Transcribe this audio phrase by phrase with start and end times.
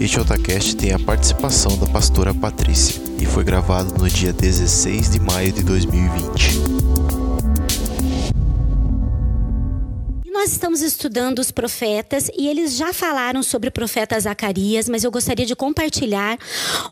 [0.00, 5.20] Este Otacast tem a participação da pastora Patrícia e foi gravado no dia 16 de
[5.20, 7.02] maio de 2020.
[10.42, 15.10] nós estamos estudando os profetas e eles já falaram sobre o profeta Zacarias, mas eu
[15.10, 16.36] gostaria de compartilhar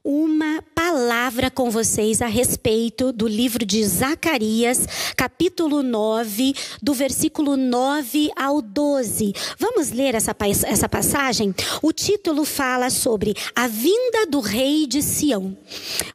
[0.04, 8.30] uma palavra com vocês a respeito do livro de Zacarias, capítulo 9, do versículo 9
[8.34, 9.34] ao 12.
[9.58, 10.34] Vamos ler essa,
[10.64, 11.54] essa passagem?
[11.82, 15.54] O título fala sobre a vinda do rei de Sião.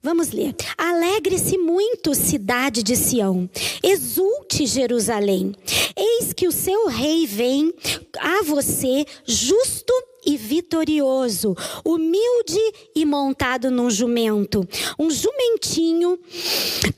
[0.02, 0.56] Vamos ler.
[0.76, 3.48] Alegre-se muito, cidade de Sião.
[3.84, 5.54] Exulte, Jerusalém.
[5.95, 7.72] Eis que o seu rei vem
[8.20, 9.94] a você justo
[10.26, 12.60] e vitorioso, humilde
[12.96, 14.68] e montado num jumento,
[14.98, 16.20] um jumentinho,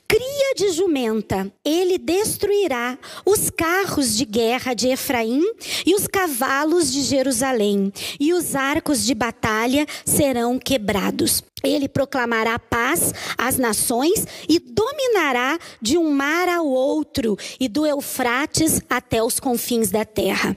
[0.08, 1.52] cria de jumenta.
[1.64, 5.44] Ele destruirá os carros de guerra de Efraim
[5.86, 11.44] e os cavalos de Jerusalém, e os arcos de batalha serão quebrados.
[11.64, 18.82] Ele proclamará paz às nações e dominará de um mar ao outro e do Eufrates
[18.90, 20.56] até os confins da terra.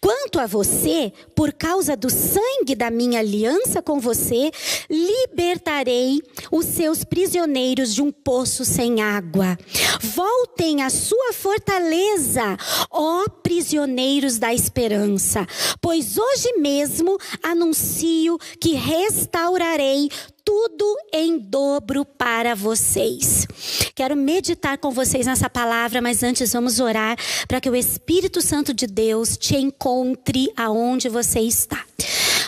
[0.00, 4.50] Quanto a você, por causa do sangue da minha aliança com você,
[4.88, 9.58] libertarei os seus prisioneiros de um poço sem água.
[10.00, 12.56] Voltem à sua fortaleza,
[12.90, 15.46] ó prisioneiros da esperança,
[15.80, 20.08] pois hoje mesmo anuncio que restaurarei
[20.48, 23.46] tudo em dobro para vocês.
[23.94, 28.72] Quero meditar com vocês nessa palavra, mas antes vamos orar para que o Espírito Santo
[28.72, 31.84] de Deus te encontre aonde você está.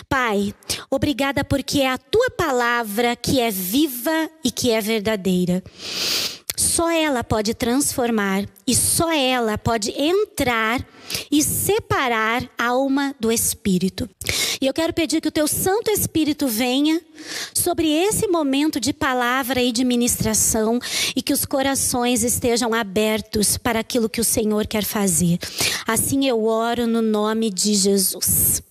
[0.09, 0.51] Pai,
[0.89, 5.63] obrigada porque é a tua palavra que é viva e que é verdadeira.
[6.57, 10.83] Só ela pode transformar e só ela pode entrar
[11.31, 14.09] e separar alma do espírito.
[14.61, 17.01] E eu quero pedir que o teu Santo Espírito venha
[17.53, 20.79] sobre esse momento de palavra e de ministração
[21.15, 25.39] e que os corações estejam abertos para aquilo que o Senhor quer fazer.
[25.87, 28.61] Assim eu oro no nome de Jesus.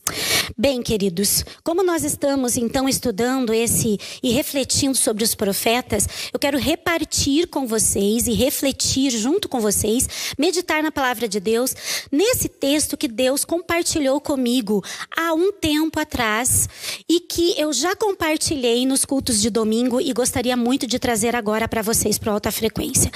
[0.56, 6.58] Bem, queridos, como nós estamos então estudando esse e refletindo sobre os profetas, eu quero
[6.58, 11.74] repartir com vocês e refletir junto com vocês, meditar na palavra de Deus,
[12.30, 14.84] nesse texto que Deus compartilhou comigo
[15.16, 16.68] há um tempo atrás
[17.08, 21.66] e que eu já compartilhei nos cultos de domingo e gostaria muito de trazer agora
[21.66, 23.10] para vocês para alta frequência.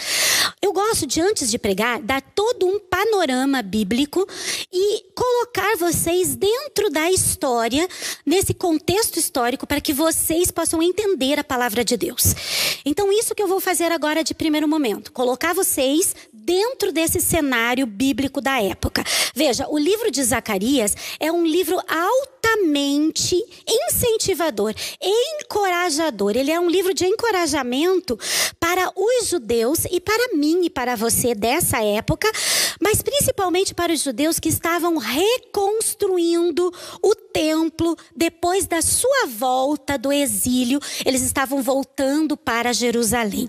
[0.60, 4.26] Eu gosto de antes de pregar dar todo um panorama bíblico
[4.72, 7.88] e colocar vocês dentro da história,
[8.24, 12.34] nesse contexto histórico, para que vocês possam entender a palavra de Deus.
[12.84, 17.86] Então, isso que eu vou fazer agora de primeiro momento, colocar vocês dentro desse cenário
[17.86, 19.02] bíblico da época.
[19.34, 21.80] Veja, o livro de Zacarias é um livro
[22.54, 26.36] altamente incentivador, encorajador.
[26.36, 28.18] Ele é um livro de encorajamento
[28.60, 32.30] para os judeus e para mim e para você dessa época,
[32.80, 36.72] mas principalmente para os judeus que estavam reconstruindo
[37.02, 40.80] o templo depois da sua volta do exílio.
[41.04, 43.48] Eles estavam voltando para Jerusalém.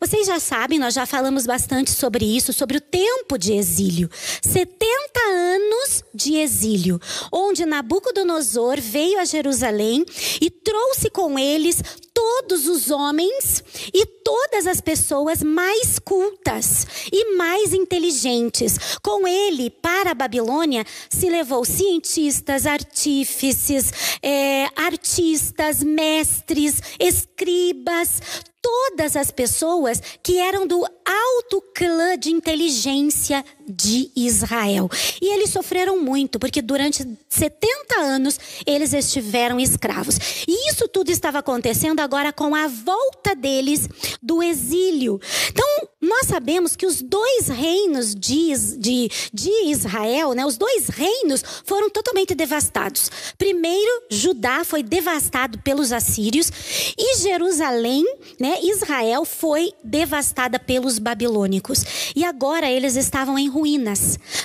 [0.00, 4.10] Vocês já sabem, nós já falamos bastante sobre isso, sobre o tempo de exílio.
[4.42, 4.88] 70
[5.30, 6.98] anos de exílio,
[7.30, 8.39] onde Nabucodonosor
[8.80, 10.04] veio a Jerusalém
[10.40, 17.72] e trouxe com eles todos os homens e todas as pessoas mais cultas e mais
[17.72, 18.78] inteligentes.
[19.02, 23.92] Com ele, para a Babilônia, se levou cientistas, artífices,
[24.22, 28.20] é, artistas, mestres, escribas,
[28.62, 34.90] todas as pessoas que eram do alto clã de inteligência de Israel.
[35.20, 40.18] E eles sofreram muito, porque durante 70 anos eles estiveram escravos.
[40.46, 43.88] E isso tudo estava acontecendo agora com a volta deles
[44.22, 45.20] do exílio.
[45.48, 51.44] Então, nós sabemos que os dois reinos de, de, de Israel, né, os dois reinos
[51.64, 53.10] foram totalmente devastados.
[53.36, 56.50] Primeiro, Judá foi devastado pelos assírios
[56.96, 58.04] e Jerusalém,
[58.38, 61.84] né, Israel foi devastada pelos babilônicos.
[62.16, 63.59] E agora eles estavam em ruínas.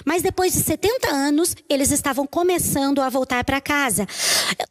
[0.05, 4.07] Mas depois de 70 anos, eles estavam começando a voltar para casa.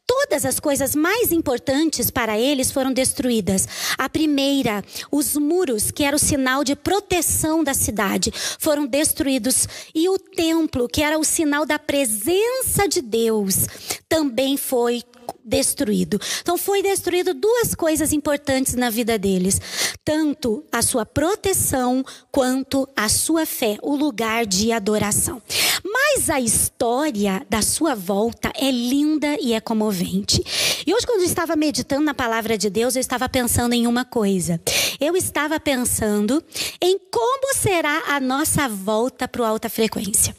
[0.07, 3.67] Todas as coisas mais importantes para eles foram destruídas.
[3.99, 9.67] A primeira, os muros, que era o sinal de proteção da cidade, foram destruídos.
[9.95, 13.67] E o templo, que era o sinal da presença de Deus,
[14.09, 15.03] também foi
[15.45, 16.21] destruído.
[16.41, 19.61] Então foi destruído duas coisas importantes na vida deles,
[20.05, 25.43] tanto a sua proteção quanto a sua fé, o lugar de adoração.
[25.85, 30.43] Mas a história da sua volta é linda e é comovente.
[30.87, 34.05] E hoje, quando eu estava meditando na palavra de Deus, eu estava pensando em uma
[34.05, 34.61] coisa.
[35.01, 36.43] Eu estava pensando
[36.81, 40.35] em como será a nossa volta para o alta frequência.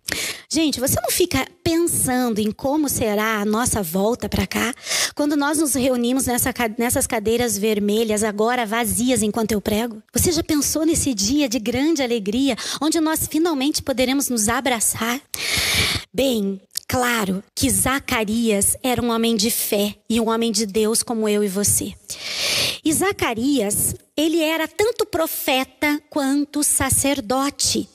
[0.50, 4.74] Gente, você não fica pensando em como será a nossa volta para cá?
[5.15, 10.01] Quando nós nos reunimos nessa, nessas cadeiras vermelhas, agora vazias enquanto eu prego?
[10.13, 15.19] Você já pensou nesse dia de grande alegria, onde nós finalmente poderemos nos abraçar?
[16.13, 21.27] Bem, claro que Zacarias era um homem de fé e um homem de Deus como
[21.27, 21.94] eu e você.
[22.83, 27.89] E Zacarias, ele era tanto profeta quanto sacerdote.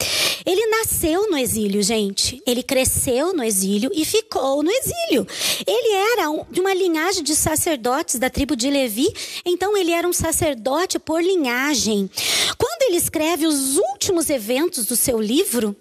[0.51, 2.43] Ele nasceu no exílio, gente.
[2.45, 5.25] Ele cresceu no exílio e ficou no exílio.
[5.65, 9.07] Ele era de uma linhagem de sacerdotes da tribo de Levi,
[9.47, 12.11] então ele era um sacerdote por linhagem.
[12.59, 15.77] Quando ele escreve os últimos eventos do seu livro,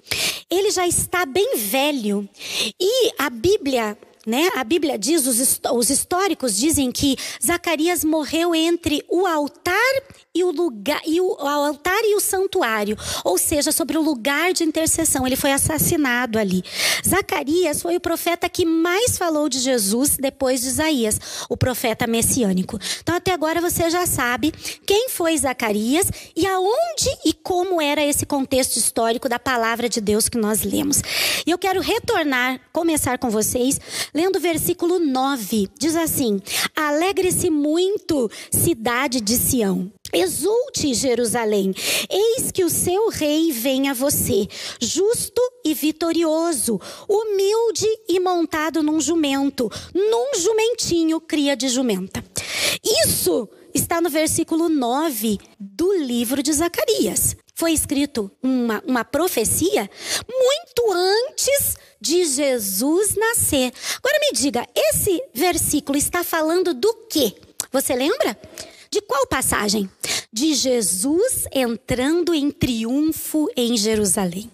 [0.52, 2.30] ele já está bem velho.
[2.80, 3.98] E a Bíblia
[4.30, 4.50] né?
[4.56, 9.76] A Bíblia diz, os, os históricos dizem que Zacarias morreu entre o altar
[10.36, 14.54] e o lugar e o, o, altar e o santuário, ou seja, sobre o lugar
[14.54, 15.26] de intercessão.
[15.26, 16.64] Ele foi assassinado ali.
[17.08, 22.78] Zacarias foi o profeta que mais falou de Jesus depois de Isaías, o profeta messiânico.
[23.02, 24.52] Então até agora você já sabe
[24.86, 30.30] quem foi Zacarias e aonde e como era esse contexto histórico da palavra de Deus
[30.30, 31.02] que nós lemos.
[31.46, 33.80] E eu quero retornar, começar com vocês
[34.14, 35.70] lendo o versículo 9.
[35.80, 36.40] Diz assim:
[36.76, 39.92] Alegre-se muito, cidade de Sião.
[40.12, 41.74] Exulte, Jerusalém,
[42.10, 44.48] eis que o seu rei vem a você,
[44.82, 52.24] justo e vitorioso, humilde e montado num jumento, num jumentinho cria de jumenta.
[52.84, 57.36] Isso está no versículo 9 do livro de Zacarias.
[57.54, 59.90] Foi escrito uma, uma profecia
[60.28, 63.72] muito antes de Jesus nascer.
[63.98, 67.36] Agora me diga, esse versículo está falando do quê?
[67.72, 68.38] Você lembra?
[68.92, 69.88] De qual passagem?
[70.34, 74.50] De Jesus entrando em triunfo em Jerusalém.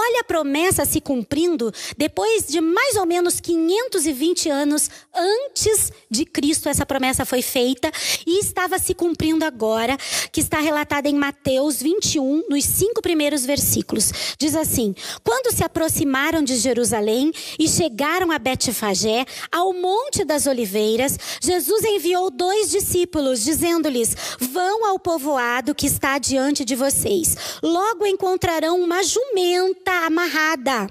[0.00, 6.68] Olha a promessa se cumprindo depois de mais ou menos 520 anos antes de Cristo.
[6.68, 7.90] Essa promessa foi feita
[8.26, 9.96] e estava se cumprindo agora,
[10.30, 14.12] que está relatada em Mateus 21, nos cinco primeiros versículos.
[14.38, 14.94] Diz assim:
[15.24, 22.30] Quando se aproximaram de Jerusalém e chegaram a Betfagé, ao Monte das Oliveiras, Jesus enviou
[22.30, 27.36] dois discípulos, dizendo dizendo-lhes: Vão ao povoado que está diante de vocês.
[27.62, 30.86] Logo encontrarão uma jumenta amarrada,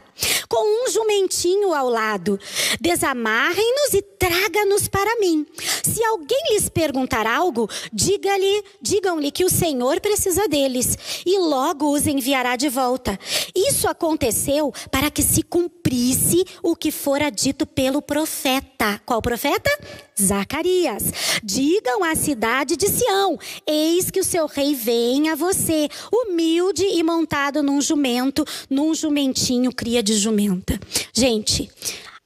[0.48, 2.40] com um jumentinho ao lado.
[2.81, 5.46] Desamarrem-nos e traga-nos para mim.
[5.84, 12.07] Se alguém lhes perguntar algo, diga-lhe, digam-lhe que o Senhor precisa deles e logo os
[12.07, 13.19] enviará de volta.
[13.56, 15.79] Isso aconteceu para que se cumprisse
[16.62, 19.02] o que fora dito pelo profeta.
[19.06, 19.70] Qual profeta?
[20.20, 21.04] Zacarias.
[21.44, 27.02] Digam à cidade de Sião: Eis que o seu rei vem a você, humilde e
[27.02, 30.80] montado num jumento, num jumentinho cria de jumenta.
[31.14, 31.70] Gente,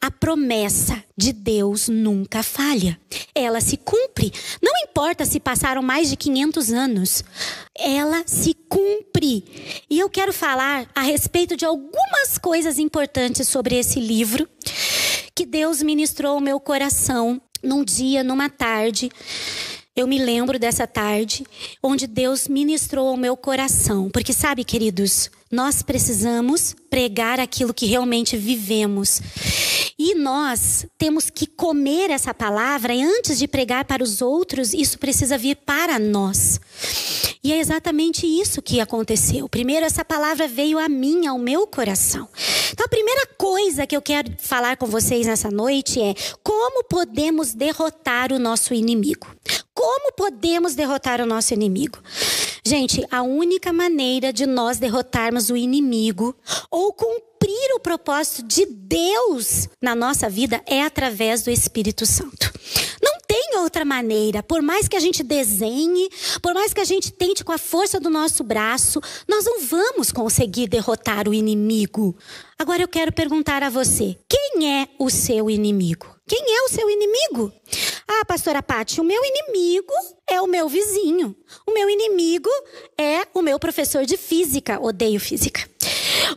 [0.03, 2.99] a promessa de Deus nunca falha.
[3.33, 4.33] Ela se cumpre.
[4.61, 7.23] Não importa se passaram mais de 500 anos.
[7.73, 9.45] Ela se cumpre.
[9.89, 14.45] E eu quero falar a respeito de algumas coisas importantes sobre esse livro
[15.33, 19.09] que Deus ministrou ao meu coração num dia, numa tarde.
[19.95, 21.45] Eu me lembro dessa tarde
[21.81, 24.09] onde Deus ministrou ao meu coração.
[24.09, 29.21] Porque, sabe, queridos, nós precisamos pregar aquilo que realmente vivemos.
[29.97, 34.97] E nós temos que comer essa palavra e antes de pregar para os outros, isso
[34.97, 36.59] precisa vir para nós.
[37.43, 39.47] E é exatamente isso que aconteceu.
[39.47, 42.27] Primeiro, essa palavra veio a mim, ao meu coração.
[42.71, 47.53] Então, a primeira coisa que eu quero falar com vocês nessa noite é como podemos
[47.53, 49.27] derrotar o nosso inimigo.
[49.83, 51.99] Como podemos derrotar o nosso inimigo?
[52.65, 56.33] Gente, a única maneira de nós derrotarmos o inimigo
[56.71, 62.49] ou cumprir o propósito de Deus na nossa vida é através do Espírito Santo.
[63.03, 64.41] Não tem outra maneira.
[64.41, 66.09] Por mais que a gente desenhe,
[66.41, 70.13] por mais que a gente tente com a força do nosso braço, nós não vamos
[70.13, 72.15] conseguir derrotar o inimigo.
[72.57, 76.07] Agora eu quero perguntar a você: quem é o seu inimigo?
[76.25, 77.51] Quem é o seu inimigo?
[78.07, 79.93] Ah, pastora Pati, o meu inimigo
[80.29, 81.35] é o meu vizinho.
[81.65, 82.49] O meu inimigo
[82.97, 84.79] é o meu professor de física.
[84.81, 85.67] Odeio física.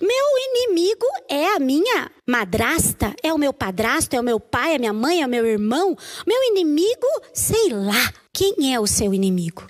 [0.01, 4.77] Meu inimigo é a minha madrasta, é o meu padrasto, é o meu pai, é
[4.77, 5.97] a minha mãe, é o meu irmão.
[6.27, 8.13] Meu inimigo, sei lá.
[8.33, 9.67] Quem é o seu inimigo?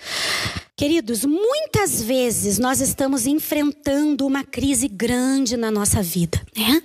[0.78, 6.82] Queridos, muitas vezes nós estamos enfrentando uma crise grande na nossa vida, né?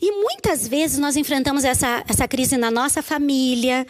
[0.00, 3.84] E muitas vezes nós enfrentamos essa, essa crise na nossa família,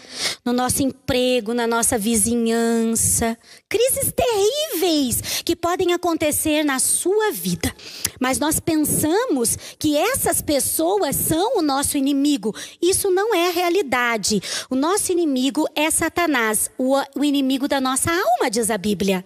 [0.47, 3.37] no nosso emprego, na nossa vizinhança.
[3.69, 7.71] Crises terríveis que podem acontecer na sua vida.
[8.19, 12.55] Mas nós pensamos que essas pessoas são o nosso inimigo.
[12.81, 14.41] Isso não é a realidade.
[14.71, 19.23] O nosso inimigo é Satanás, o, o inimigo da nossa alma, diz a Bíblia.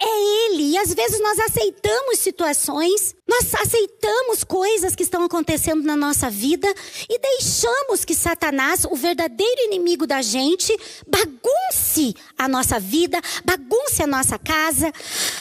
[0.00, 0.72] É ele.
[0.72, 6.72] E às vezes nós aceitamos situações, nós aceitamos coisas que estão acontecendo na nossa vida
[7.08, 10.76] e deixamos que Satanás, o verdadeiro inimigo da gente,
[11.06, 14.92] bagunce a nossa vida, bagunce a nossa casa.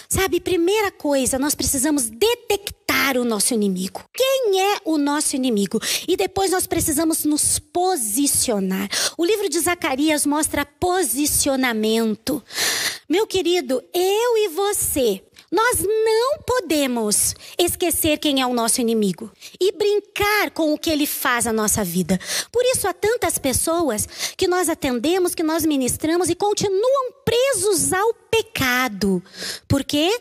[0.10, 4.04] Sabe, primeira coisa, nós precisamos detectar o nosso inimigo.
[4.14, 5.80] Quem é o nosso inimigo?
[6.08, 8.90] E depois nós precisamos nos posicionar.
[9.18, 12.44] O livro de Zacarias mostra posicionamento.
[13.10, 19.72] Meu querido, eu e você nós não podemos esquecer quem é o nosso inimigo e
[19.72, 22.20] brincar com o que ele faz na nossa vida.
[22.52, 28.14] Por isso, há tantas pessoas que nós atendemos, que nós ministramos e continuam presos ao
[28.14, 29.24] pecado.
[29.70, 30.20] Por quê?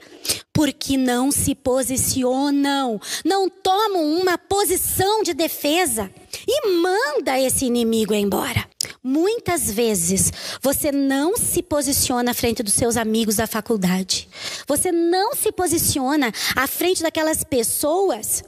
[0.52, 6.08] Porque não se posicionam, não tomam uma posição de defesa
[6.46, 8.64] e manda esse inimigo embora.
[9.08, 14.28] Muitas vezes você não se posiciona à frente dos seus amigos da faculdade.
[14.66, 18.42] Você não se posiciona à frente daquelas pessoas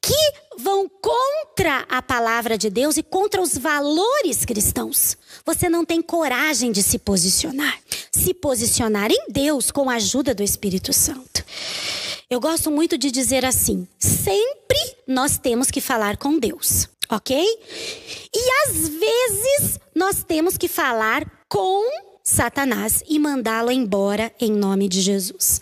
[0.00, 5.16] que vão contra a palavra de Deus e contra os valores cristãos.
[5.44, 7.76] Você não tem coragem de se posicionar.
[8.12, 11.44] Se posicionar em Deus com a ajuda do Espírito Santo.
[12.30, 14.78] Eu gosto muito de dizer assim: sempre
[15.08, 17.36] nós temos que falar com Deus ok?
[17.36, 25.02] E às vezes nós temos que falar com Satanás e mandá-lo embora em nome de
[25.02, 25.60] Jesus.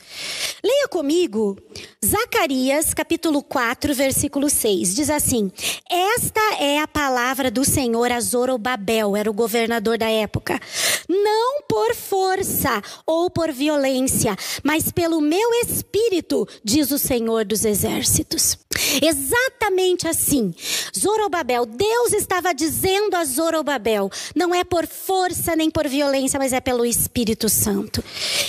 [0.62, 1.58] Leia comigo
[2.04, 4.94] Zacarias capítulo 4, versículo 6.
[4.94, 5.50] Diz assim:
[5.90, 10.60] Esta é a palavra do Senhor a Zorobabel, era o governador da época.
[11.08, 18.56] Não por força ou por violência, mas pelo meu espírito, diz o Senhor dos exércitos.
[19.02, 20.54] Exatamente assim.
[20.96, 26.60] Zorobabel, Deus estava dizendo a Zorobabel: não é por força nem por violência, mas é
[26.60, 28.02] pelo Espírito Santo.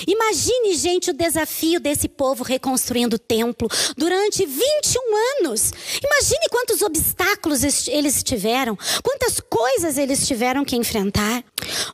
[0.07, 4.99] Imagine, gente, o desafio desse povo reconstruindo o templo durante 21
[5.39, 5.71] anos.
[6.03, 11.43] Imagine quantos obstáculos eles tiveram, quantas coisas eles tiveram que enfrentar.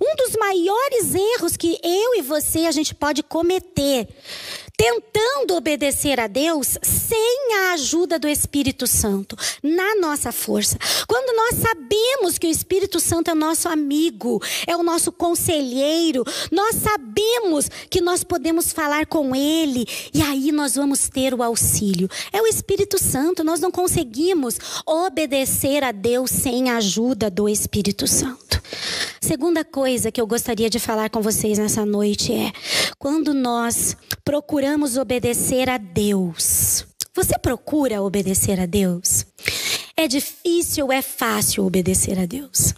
[0.01, 4.07] Um dos maiores erros que eu e você a gente pode cometer
[4.79, 10.77] tentando obedecer a Deus sem a ajuda do Espírito Santo, na nossa força.
[11.05, 16.77] Quando nós sabemos que o Espírito Santo é nosso amigo, é o nosso conselheiro, nós
[16.77, 22.07] sabemos que nós podemos falar com ele e aí nós vamos ter o auxílio.
[22.31, 28.07] É o Espírito Santo, nós não conseguimos obedecer a Deus sem a ajuda do Espírito
[28.07, 28.61] Santo.
[29.19, 32.51] Segunda coisa que eu gostaria de falar com vocês nessa noite é:
[32.97, 33.97] quando nós
[34.69, 36.85] procuramos obedecer a Deus,
[37.15, 39.25] você procura obedecer a Deus?
[39.97, 42.75] É difícil ou é fácil obedecer a Deus?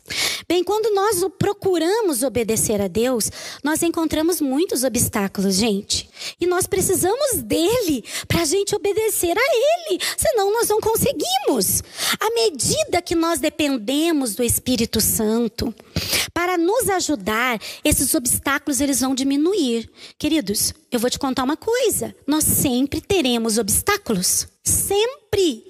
[0.47, 3.29] Bem, quando nós procuramos obedecer a Deus,
[3.61, 6.09] nós encontramos muitos obstáculos, gente.
[6.39, 11.83] E nós precisamos dele para a gente obedecer a ele, senão nós não conseguimos.
[12.21, 15.73] À medida que nós dependemos do Espírito Santo
[16.31, 19.89] para nos ajudar, esses obstáculos eles vão diminuir.
[20.19, 24.47] Queridos, eu vou te contar uma coisa: nós sempre teremos obstáculos.
[24.63, 25.63] Sempre.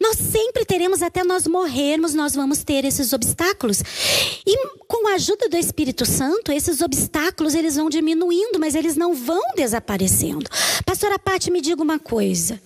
[0.00, 3.82] Nós sempre teremos, até nós morrermos, nós vamos ter esses obstáculos.
[4.46, 9.12] E com a ajuda do Espírito Santo, esses obstáculos eles vão diminuindo, mas eles não
[9.12, 10.48] vão desaparecendo.
[10.86, 12.58] Pastora Pati, me diga uma coisa.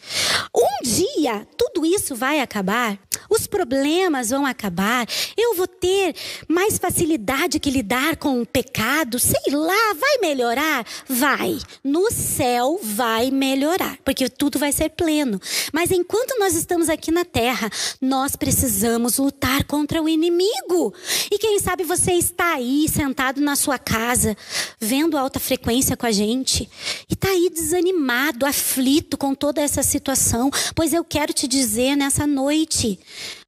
[0.54, 2.99] Um dia tudo isso vai acabar?
[3.33, 5.09] Os problemas vão acabar?
[5.35, 6.15] Eu vou ter
[6.47, 9.19] mais facilidade que lidar com o pecado?
[9.19, 10.85] Sei lá, vai melhorar?
[11.09, 11.59] Vai.
[11.83, 15.41] No céu vai melhorar, porque tudo vai ser pleno.
[15.73, 17.71] Mas enquanto nós estamos aqui na terra,
[18.03, 20.93] nós precisamos lutar contra o inimigo.
[21.31, 24.37] E quem sabe você está aí sentado na sua casa,
[24.79, 26.69] vendo alta frequência com a gente,
[27.09, 32.27] e está aí desanimado, aflito com toda essa situação, pois eu quero te dizer nessa
[32.27, 33.01] noite,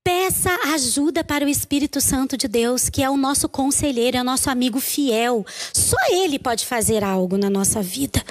[0.05, 4.25] Peça ajuda para o Espírito Santo de Deus, que é o nosso conselheiro, é o
[4.25, 5.47] nosso amigo fiel.
[5.73, 8.23] Só ele pode fazer algo na nossa vida.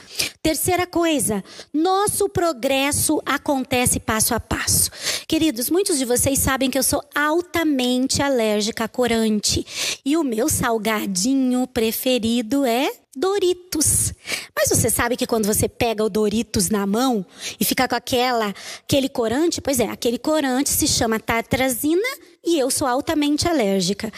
[0.43, 4.91] Terceira coisa, nosso progresso acontece passo a passo.
[5.27, 9.65] Queridos, muitos de vocês sabem que eu sou altamente alérgica a corante.
[10.05, 14.13] E o meu salgadinho preferido é Doritos.
[14.55, 17.25] Mas você sabe que quando você pega o Doritos na mão
[17.59, 18.53] e fica com aquela,
[18.83, 22.07] aquele corante, pois é, aquele corante se chama tartrazina
[22.43, 24.11] e eu sou altamente alérgica.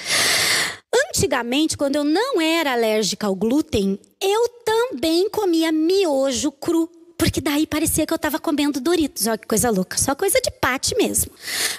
[1.09, 6.89] Antigamente, quando eu não era alérgica ao glúten, eu também comia miojo cru.
[7.17, 9.27] Porque daí parecia que eu estava comendo Doritos.
[9.27, 9.97] Olha que coisa louca.
[9.97, 11.31] Só coisa de pate mesmo.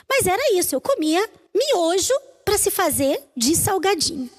[0.09, 0.75] Mas era isso.
[0.75, 2.13] Eu comia miojo
[2.45, 4.31] para se fazer de salgadinho.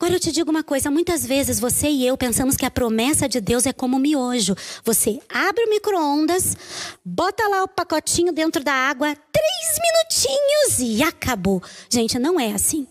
[0.00, 3.28] Agora eu te digo uma coisa: muitas vezes você e eu pensamos que a promessa
[3.28, 4.54] de Deus é como miojo.
[4.84, 6.56] Você abre o micro-ondas,
[7.04, 11.60] bota lá o pacotinho dentro da água, três minutinhos e acabou.
[11.90, 12.86] Gente, não é assim.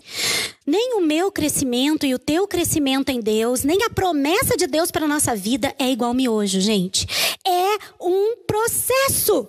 [0.65, 4.91] Nem o meu crescimento e o teu crescimento em Deus, nem a promessa de Deus
[4.91, 7.07] para nossa vida é igual miojo, gente.
[7.45, 9.47] É um processo.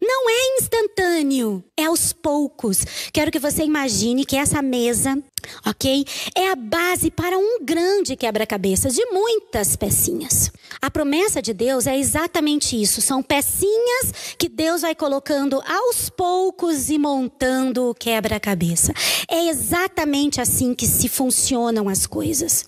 [0.00, 2.84] Não é instantâneo, é aos poucos.
[3.12, 5.16] Quero que você imagine que essa mesa,
[5.66, 6.04] ok?
[6.34, 10.50] É a base para um grande quebra-cabeças de muitas pecinhas.
[10.80, 16.90] A promessa de Deus é exatamente isso: são pecinhas que Deus vai colocando aos poucos
[16.90, 18.92] e montando o quebra-cabeça.
[19.28, 22.66] É exatamente assim que se funcionam as coisas.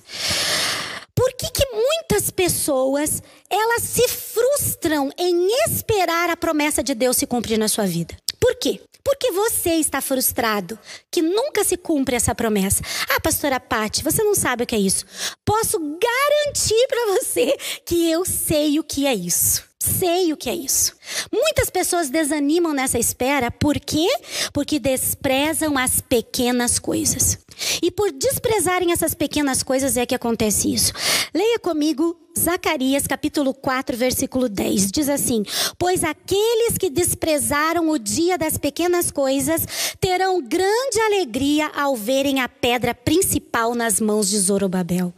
[1.14, 7.26] Por que, que muitas pessoas elas se frustram em esperar a promessa de Deus se
[7.26, 8.16] cumprir na sua vida?
[8.40, 8.80] Por quê?
[9.04, 10.78] Porque você está frustrado
[11.11, 12.83] que nunca se cumpre essa promessa.
[13.11, 15.04] Ah, pastora Pati, você não sabe o que é isso.
[15.44, 19.62] Posso garantir para você que eu sei o que é isso.
[19.85, 20.95] Sei o que é isso.
[21.31, 24.09] Muitas pessoas desanimam nessa espera, por quê?
[24.50, 27.38] Porque desprezam as pequenas coisas.
[27.83, 30.93] E por desprezarem essas pequenas coisas é que acontece isso.
[31.35, 34.91] Leia comigo Zacarias capítulo 4, versículo 10.
[34.91, 35.45] Diz assim:
[35.79, 39.67] Pois aqueles que desprezaram o dia das pequenas coisas
[40.00, 45.12] terão grande alegria ao verem a pedra principal nas mãos de Zorobabel.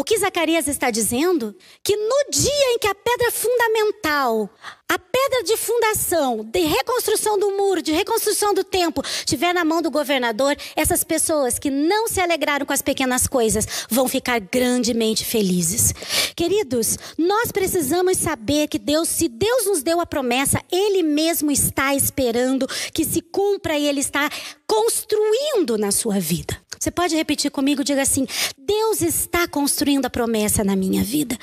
[0.00, 1.54] O que Zacarias está dizendo?
[1.84, 4.48] Que no dia em que a pedra fundamental,
[4.88, 9.82] a pedra de fundação, de reconstrução do muro, de reconstrução do templo, estiver na mão
[9.82, 15.22] do governador, essas pessoas que não se alegraram com as pequenas coisas vão ficar grandemente
[15.22, 15.92] felizes.
[16.34, 21.94] Queridos, nós precisamos saber que Deus, se Deus nos deu a promessa, Ele mesmo está
[21.94, 24.30] esperando que se cumpra e Ele está
[24.66, 26.58] construindo na sua vida.
[26.82, 27.84] Você pode repetir comigo?
[27.84, 31.36] Diga assim: Deus está construindo a promessa na minha vida.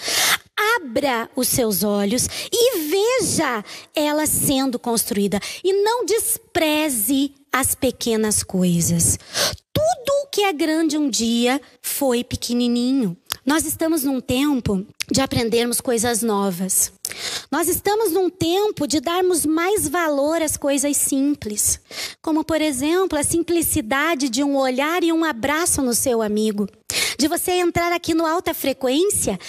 [0.78, 3.64] Abra os seus olhos e veja
[3.96, 5.40] ela sendo construída.
[5.64, 9.20] E não despreze as pequenas coisas.
[9.72, 13.16] Tudo que é grande um dia foi pequenininho.
[13.46, 16.92] Nós estamos num tempo de aprendermos coisas novas.
[17.52, 21.80] Nós estamos num tempo de darmos mais valor às coisas simples,
[22.22, 26.68] como por exemplo a simplicidade de um olhar e um abraço no seu amigo,
[27.18, 29.40] de você entrar aqui no alta frequência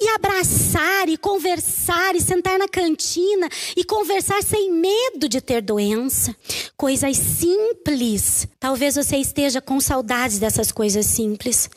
[0.00, 6.34] e abraçar e conversar e sentar na cantina e conversar sem medo de ter doença.
[6.76, 8.46] Coisas simples.
[8.60, 11.68] Talvez você esteja com saudades dessas coisas simples.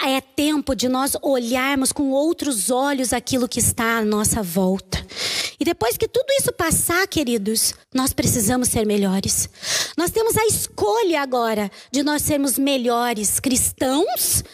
[0.00, 4.67] É tempo de nós olharmos com outros olhos aquilo que está à nossa volta.
[5.60, 9.48] E depois que tudo isso passar, queridos, nós precisamos ser melhores.
[9.96, 14.44] Nós temos a escolha agora de nós sermos melhores cristãos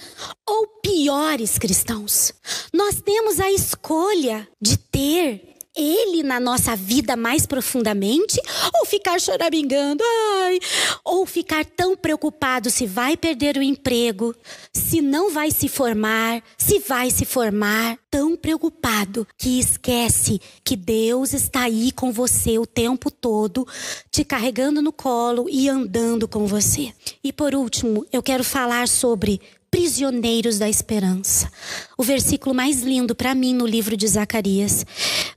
[0.46, 2.32] ou piores cristãos.
[2.72, 8.40] Nós temos a escolha de ter ele na nossa vida mais profundamente
[8.78, 10.02] ou ficar choramingando,
[10.42, 10.58] ai,
[11.04, 14.34] ou ficar tão preocupado se vai perder o emprego,
[14.72, 21.32] se não vai se formar, se vai se formar, tão preocupado que esquece que Deus
[21.32, 23.66] está aí com você o tempo todo,
[24.10, 26.92] te carregando no colo e andando com você.
[27.22, 29.40] E por último, eu quero falar sobre
[29.74, 31.50] prisioneiros da esperança.
[31.98, 34.86] O versículo mais lindo para mim no livro de Zacarias,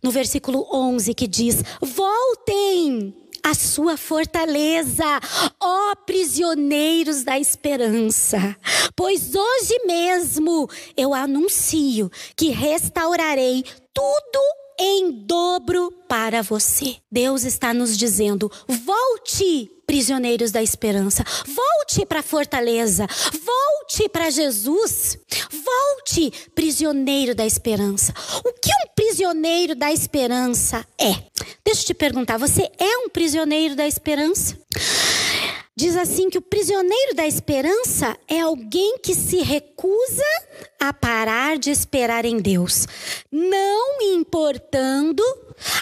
[0.08, 5.04] no versículo 11, que diz: Voltem a sua fortaleza,
[5.60, 8.56] ó prisioneiros da esperança.
[8.96, 14.39] Pois hoje mesmo eu anuncio que restaurarei tudo
[14.80, 16.98] em dobro para você.
[17.12, 21.24] Deus está nos dizendo: volte prisioneiros da esperança.
[21.48, 23.08] Volte para a fortaleza.
[23.44, 25.18] Volte para Jesus.
[25.50, 28.13] Volte, prisioneiro da esperança.
[28.44, 31.13] O que um prisioneiro da esperança é?
[31.66, 34.58] Deixa eu te perguntar: você é um prisioneiro da esperança?
[35.76, 40.23] Diz assim que o prisioneiro da esperança é alguém que se recusa
[40.80, 42.88] a parar de esperar em Deus,
[43.32, 45.23] não importando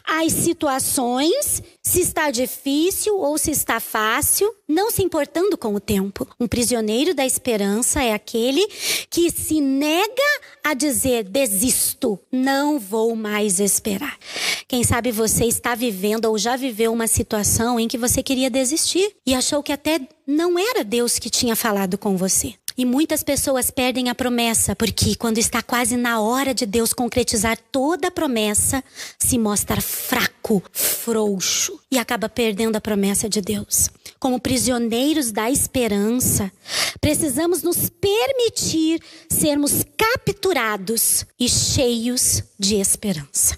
[0.05, 6.27] as situações, se está difícil ou se está fácil, não se importando com o tempo.
[6.39, 8.65] Um prisioneiro da esperança é aquele
[9.09, 14.17] que se nega a dizer desisto, não vou mais esperar.
[14.67, 19.15] Quem sabe você está vivendo ou já viveu uma situação em que você queria desistir
[19.25, 22.55] e achou que até não era Deus que tinha falado com você.
[22.77, 27.57] E muitas pessoas perdem a promessa, porque quando está quase na hora de Deus concretizar
[27.71, 28.83] toda a promessa,
[29.17, 33.89] se mostra fraco, frouxo e acaba perdendo a promessa de Deus.
[34.19, 36.51] Como prisioneiros da esperança,
[36.99, 43.57] precisamos nos permitir sermos capturados e cheios de esperança.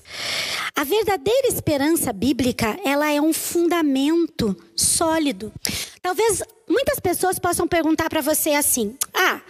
[0.76, 5.52] A verdadeira esperança bíblica, ela é um fundamento sólido.
[6.02, 9.42] Talvez muitas pessoas possam perguntar para você assim: "Ah,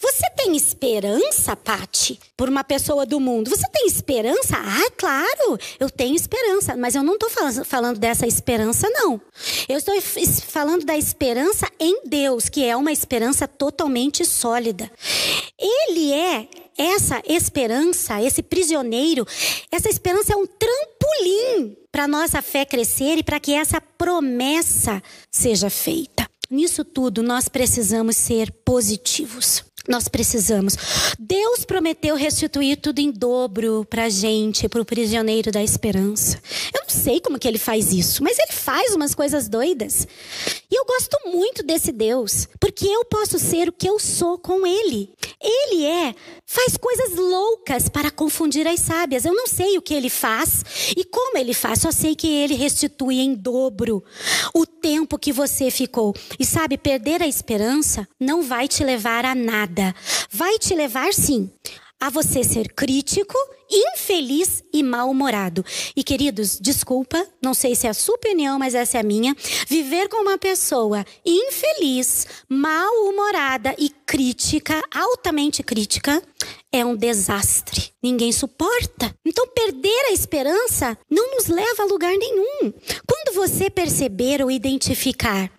[0.00, 3.50] você tem esperança, Pati, por uma pessoa do mundo?
[3.50, 4.56] Você tem esperança?
[4.56, 7.28] Ah, claro, eu tenho esperança, mas eu não estou
[7.64, 9.20] falando dessa esperança, não.
[9.68, 10.00] Eu estou
[10.46, 14.88] falando da esperança em Deus, que é uma esperança totalmente sólida.
[15.58, 16.46] Ele é
[16.78, 19.26] essa esperança, esse prisioneiro,
[19.68, 25.68] essa esperança é um trampolim para nossa fé crescer e para que essa promessa seja
[25.68, 26.27] feita.
[26.50, 29.67] Nisso tudo, nós precisamos ser positivos.
[29.88, 30.76] Nós precisamos.
[31.18, 36.38] Deus prometeu restituir tudo em dobro para a gente, para o prisioneiro da esperança.
[36.74, 40.06] Eu não sei como que ele faz isso, mas ele faz umas coisas doidas.
[40.70, 44.66] E eu gosto muito desse Deus, porque eu posso ser o que eu sou com
[44.66, 45.10] ele.
[45.40, 49.24] Ele é, faz coisas loucas para confundir as sábias.
[49.24, 50.64] Eu não sei o que ele faz
[50.96, 54.04] e como ele faz, só sei que ele restitui em dobro
[54.52, 56.14] o tempo que você ficou.
[56.38, 59.77] E sabe, perder a esperança não vai te levar a nada.
[60.30, 61.50] Vai te levar, sim,
[62.00, 63.36] a você ser crítico,
[63.70, 65.64] infeliz e mal-humorado.
[65.96, 69.36] E queridos, desculpa, não sei se é a sua opinião, mas essa é a minha.
[69.66, 76.22] Viver com uma pessoa infeliz, mal-humorada e crítica, altamente crítica,
[76.72, 77.90] é um desastre.
[78.02, 79.12] Ninguém suporta.
[79.24, 82.72] Então, perder a esperança não nos leva a lugar nenhum.
[83.06, 85.50] Quando você perceber ou identificar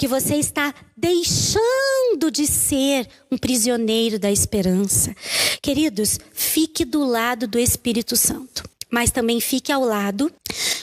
[0.00, 5.14] que você está deixando de ser um prisioneiro da esperança.
[5.60, 10.32] Queridos, fique do lado do Espírito Santo, mas também fique ao lado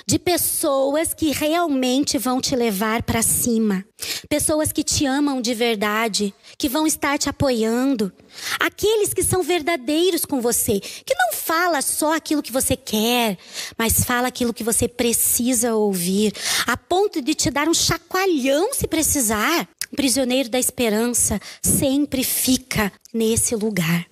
[0.07, 3.83] de pessoas que realmente vão te levar para cima,
[4.29, 8.11] pessoas que te amam de verdade, que vão estar te apoiando,
[8.57, 13.37] aqueles que são verdadeiros com você, que não fala só aquilo que você quer,
[13.77, 16.33] mas fala aquilo que você precisa ouvir,
[16.65, 19.67] a ponto de te dar um chacoalhão se precisar.
[19.91, 24.05] O prisioneiro da esperança sempre fica nesse lugar.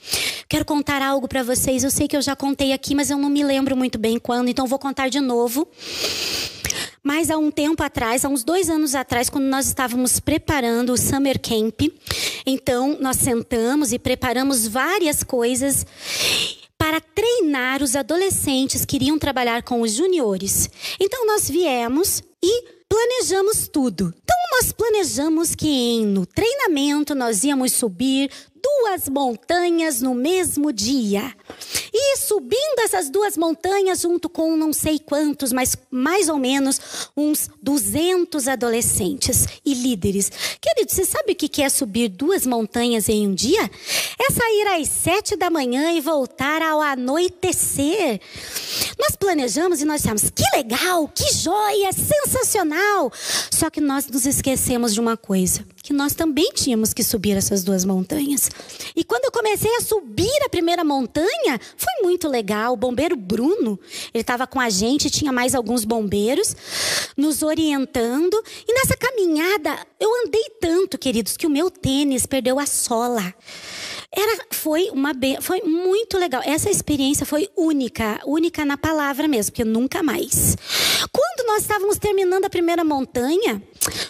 [0.47, 1.83] Quero contar algo para vocês.
[1.83, 4.49] Eu sei que eu já contei aqui, mas eu não me lembro muito bem quando,
[4.49, 5.67] então vou contar de novo.
[7.01, 10.97] Mas há um tempo atrás, há uns dois anos atrás, quando nós estávamos preparando o
[10.97, 11.81] Summer Camp,
[12.45, 15.85] então nós sentamos e preparamos várias coisas
[16.77, 20.69] para treinar os adolescentes que iriam trabalhar com os juniores.
[20.99, 24.13] Então nós viemos e planejamos tudo.
[24.23, 28.29] Então nós planejamos que no treinamento nós íamos subir
[28.65, 31.31] duas montanhas no mesmo dia.
[31.93, 37.49] E subindo essas duas montanhas junto com não sei quantos, mas mais ou menos uns
[37.61, 40.31] 200 adolescentes e líderes.
[40.59, 43.69] Querido, você sabe o que é subir duas montanhas em um dia?
[44.19, 48.19] É sair às sete da manhã e voltar ao anoitecer.
[48.97, 53.11] Nós planejamos e nós dissemos, que legal, que joia, sensacional.
[53.51, 57.63] Só que nós nos esquecemos de uma coisa, que nós também tínhamos que subir essas
[57.63, 58.49] duas montanhas.
[58.95, 62.73] E quando eu comecei a subir a primeira montanha, foi muito legal.
[62.73, 63.79] O bombeiro Bruno,
[64.11, 66.55] ele estava com a gente, tinha mais alguns bombeiros
[67.15, 68.33] nos orientando.
[68.67, 73.35] E nessa caminhada, eu andei tanto, queridos, que o meu tênis perdeu a sola.
[74.11, 76.41] Era, foi uma foi muito legal.
[76.43, 80.57] Essa experiência foi única, única na palavra mesmo, porque nunca mais.
[81.11, 83.61] Quando nós estávamos terminando a primeira montanha,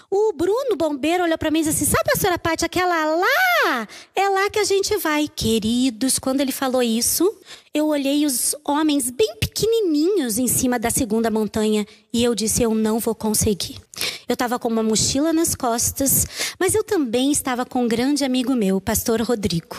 [0.09, 3.87] o Bruno, bombeiro, olhou para mim e disse assim: Sabe a senhora Paty, aquela lá?
[4.15, 5.27] É lá que a gente vai.
[5.27, 7.33] Queridos, quando ele falou isso,
[7.73, 12.73] eu olhei os homens bem pequenininhos em cima da segunda montanha e eu disse: eu
[12.73, 13.77] não vou conseguir.
[14.27, 16.25] Eu estava com uma mochila nas costas,
[16.59, 19.77] mas eu também estava com um grande amigo meu, o pastor Rodrigo.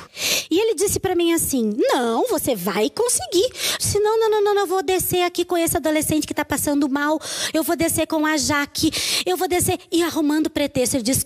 [0.50, 3.50] E ele disse para mim assim: Não, você vai conseguir.
[3.78, 7.20] Se não, não, não, não, vou descer aqui com esse adolescente que está passando mal.
[7.52, 8.90] Eu vou descer com a Jaque.
[9.24, 9.78] Eu vou descer.
[9.90, 11.24] E arrumando pretexto, ele disse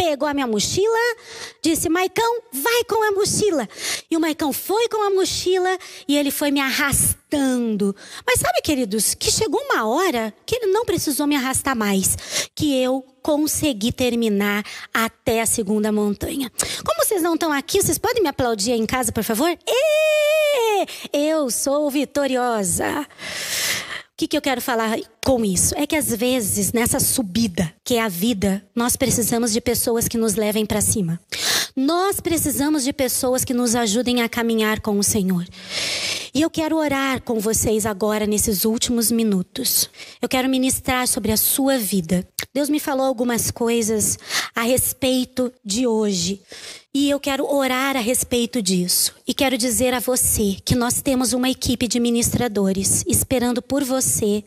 [0.00, 0.98] pegou a minha mochila,
[1.62, 3.68] disse: Maicão, vai com a mochila.
[4.10, 7.94] E o Maicão foi com a mochila e ele foi me arrastando.
[8.26, 12.16] Mas sabe, queridos, que chegou uma hora que ele não precisou me arrastar mais,
[12.54, 16.50] que eu consegui terminar até a segunda montanha.
[16.82, 19.50] Como vocês não estão aqui, vocês podem me aplaudir aí em casa, por favor?
[19.68, 23.06] E eu sou vitoriosa
[24.20, 25.74] que, que eu quero falar com isso?
[25.78, 30.18] É que às vezes, nessa subida, que é a vida, nós precisamos de pessoas que
[30.18, 31.18] nos levem para cima.
[31.74, 35.46] Nós precisamos de pessoas que nos ajudem a caminhar com o Senhor.
[36.34, 39.88] E eu quero orar com vocês agora, nesses últimos minutos.
[40.20, 42.26] Eu quero ministrar sobre a sua vida.
[42.52, 44.18] Deus me falou algumas coisas
[44.54, 46.42] a respeito de hoje.
[46.92, 49.14] E eu quero orar a respeito disso.
[49.24, 54.42] E quero dizer a você que nós temos uma equipe de ministradores esperando por você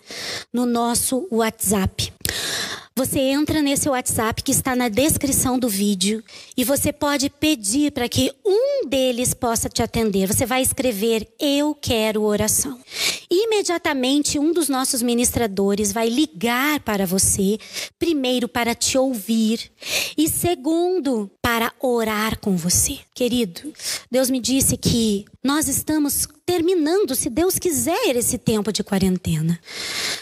[0.51, 2.11] no nosso WhatsApp.
[2.95, 6.23] Você entra nesse WhatsApp que está na descrição do vídeo
[6.55, 10.27] e você pode pedir para que um deles possa te atender.
[10.27, 12.79] Você vai escrever Eu quero oração.
[13.31, 17.57] Imediatamente, um dos nossos ministradores vai ligar para você,
[17.97, 19.71] primeiro para te ouvir
[20.15, 22.99] e segundo para orar com você.
[23.15, 23.73] Querido,
[24.11, 29.59] Deus me disse que nós estamos terminando, se Deus quiser, esse tempo de quarentena.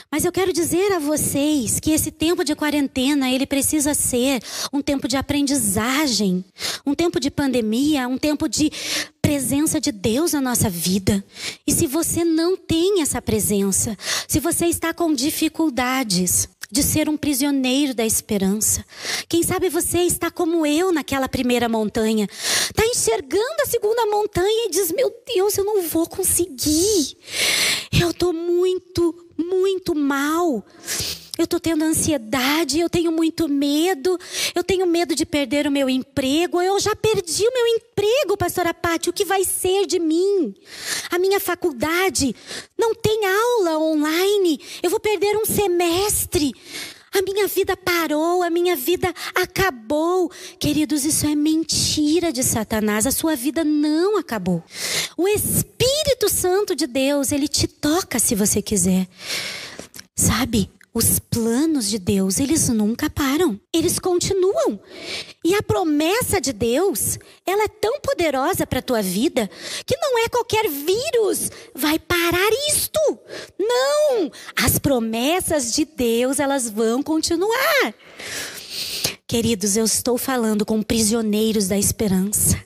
[0.10, 4.42] Mas eu quero dizer a vocês que esse tempo de quarentena, ele precisa ser
[4.72, 6.46] um tempo de aprendizagem,
[6.86, 8.72] um tempo de pandemia, um tempo de
[9.22, 11.22] presença de Deus na nossa vida.
[11.68, 17.18] E se você não tem essa presença, se você está com dificuldades, de ser um
[17.18, 18.86] prisioneiro da esperança.
[19.28, 22.28] Quem sabe você está como eu naquela primeira montanha,
[22.64, 27.18] está enxergando a segunda montanha e diz: Meu Deus, eu não vou conseguir.
[27.92, 30.66] Eu estou muito, muito mal.
[31.42, 34.16] Eu estou tendo ansiedade, eu tenho muito medo,
[34.54, 38.76] eu tenho medo de perder o meu emprego, eu já perdi o meu emprego, pastora
[38.76, 40.54] Pátio, o que vai ser de mim?
[41.10, 42.36] A minha faculdade
[42.78, 46.54] não tem aula online, eu vou perder um semestre.
[47.12, 50.32] A minha vida parou, a minha vida acabou.
[50.60, 53.08] Queridos, isso é mentira de Satanás.
[53.08, 54.64] A sua vida não acabou.
[55.18, 59.08] O Espírito Santo de Deus, ele te toca se você quiser.
[60.16, 60.70] Sabe?
[60.94, 63.58] Os planos de Deus, eles nunca param.
[63.74, 64.78] Eles continuam.
[65.44, 69.50] E a promessa de Deus, ela é tão poderosa para a tua vida
[69.86, 73.00] que não é qualquer vírus vai parar isto.
[73.58, 74.30] Não!
[74.54, 77.94] As promessas de Deus, elas vão continuar.
[79.32, 82.62] Queridos, eu estou falando com prisioneiros da esperança,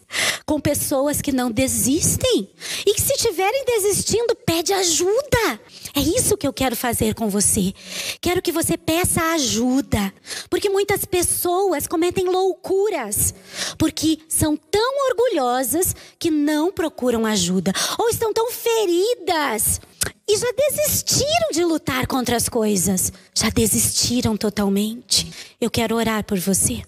[0.47, 2.49] com pessoas que não desistem
[2.84, 5.60] e que se estiverem desistindo, pede ajuda.
[5.95, 7.71] É isso que eu quero fazer com você.
[8.19, 10.12] Quero que você peça ajuda.
[10.49, 13.36] Porque muitas pessoas cometem loucuras.
[13.78, 17.71] Porque são tão orgulhosas que não procuram ajuda.
[17.99, 19.80] Ou estão tão feridas
[20.27, 23.13] e já desistiram de lutar contra as coisas.
[23.33, 25.31] Já desistiram totalmente.
[25.61, 26.81] Eu quero orar por você.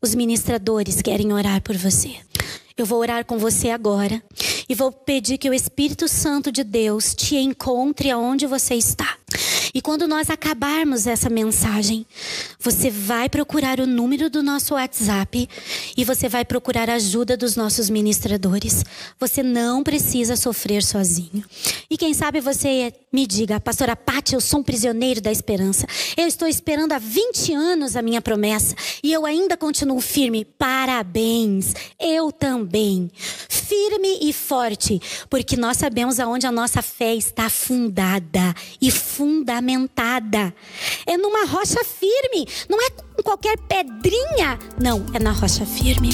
[0.00, 2.16] Os ministradores querem orar por você.
[2.76, 4.22] Eu vou orar com você agora
[4.68, 9.16] e vou pedir que o Espírito Santo de Deus te encontre aonde você está.
[9.74, 12.06] E quando nós acabarmos essa mensagem,
[12.60, 15.48] você vai procurar o número do nosso WhatsApp
[15.96, 18.84] e você vai procurar a ajuda dos nossos ministradores.
[19.18, 21.44] Você não precisa sofrer sozinho.
[21.90, 25.86] E quem sabe você me diga, pastora Pati, eu sou um prisioneiro da esperança.
[26.16, 30.44] Eu estou esperando há 20 anos a minha promessa e eu ainda continuo firme.
[30.44, 33.10] Parabéns, eu também.
[33.48, 38.90] Firme e forte, porque nós sabemos aonde a nossa fé está fundada e
[39.64, 40.54] fundamentada.
[41.06, 44.58] É numa rocha firme, não é com qualquer pedrinha.
[44.80, 46.10] Não, é na rocha firme.